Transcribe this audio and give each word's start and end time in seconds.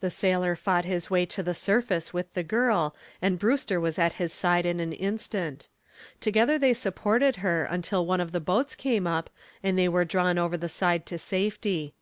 The 0.00 0.10
sailor 0.10 0.56
fought 0.56 0.84
his 0.84 1.10
way 1.10 1.24
to 1.26 1.44
the 1.44 1.54
surface 1.54 2.12
with 2.12 2.34
the 2.34 2.42
girl, 2.42 2.96
and 3.22 3.38
Brewster 3.38 3.78
was 3.78 3.96
at 3.96 4.14
his 4.14 4.32
side 4.32 4.66
in 4.66 4.80
an 4.80 4.92
instant. 4.92 5.68
Together 6.20 6.58
they 6.58 6.74
supported 6.74 7.36
her 7.36 7.62
until 7.62 8.04
one 8.04 8.20
of 8.20 8.32
the 8.32 8.40
boats 8.40 8.74
came 8.74 9.06
up, 9.06 9.30
and 9.62 9.78
they 9.78 9.88
were 9.88 10.04
drawn 10.04 10.38
over 10.38 10.56
the 10.56 10.68
side 10.68 11.06
to 11.06 11.18
safety. 11.18 11.94